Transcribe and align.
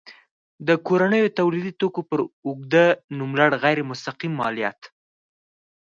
د 0.67 0.69
کورنیو 0.87 1.33
تولیدي 1.39 1.73
توکو 1.79 2.01
پر 2.09 2.19
اوږده 2.45 2.85
نوملړ 3.19 3.49
غیر 3.63 3.79
مستقیم 3.89 4.33
مالیات. 4.41 4.79